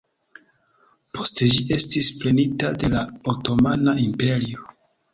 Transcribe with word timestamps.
Poste 1.17 1.51
ĝi 1.57 1.61
estis 1.77 2.09
prenita 2.23 2.75
de 2.85 2.93
la 2.97 3.07
Otomana 3.37 3.99
Imperio. 4.11 4.71